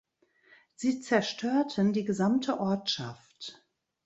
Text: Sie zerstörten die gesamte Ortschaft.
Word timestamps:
Sie 0.73 0.99
zerstörten 0.99 1.93
die 1.93 2.03
gesamte 2.03 2.59
Ortschaft. 2.59 3.63